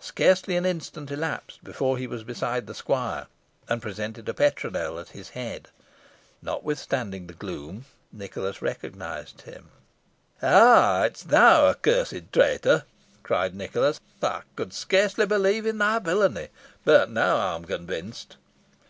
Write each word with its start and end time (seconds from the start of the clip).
Scarcely 0.00 0.56
an 0.56 0.64
instant 0.64 1.10
elapsed 1.10 1.62
before 1.62 1.98
he 1.98 2.06
was 2.06 2.24
beside 2.24 2.66
the 2.66 2.72
squire, 2.74 3.26
and 3.68 3.82
presented 3.82 4.26
a 4.26 4.32
petronel 4.32 4.98
at 4.98 5.10
his 5.10 5.28
head. 5.36 5.68
Notwithstanding 6.40 7.26
the 7.26 7.34
gloom, 7.34 7.84
Nicholas 8.10 8.62
recognised 8.62 9.42
him. 9.42 9.68
"Ah! 10.42 11.02
is 11.02 11.20
it 11.20 11.28
thou, 11.28 11.66
accursed 11.66 12.32
traitor?" 12.32 12.84
cried 13.22 13.54
Nicholas. 13.54 14.00
"I 14.22 14.44
could 14.56 14.72
scarcely 14.72 15.26
believe 15.26 15.66
in 15.66 15.76
thy 15.76 15.98
villainy, 15.98 16.48
but 16.86 17.10
now 17.10 17.36
I 17.36 17.54
am 17.54 17.66
convinced." 17.66 18.38